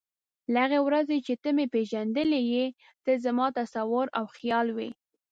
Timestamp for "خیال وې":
4.37-4.89